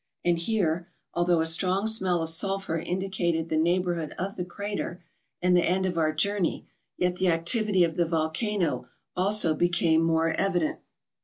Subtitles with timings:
[0.25, 5.03] And here, although a strong smell of sulphur indicated the neighbourhood of the crater
[5.43, 9.67] and the end of our journey, yet the activity of the volcano ASCENT OF THE
[9.69, 9.99] GUNUNG.
[10.01, 10.79] 247 also became more evident.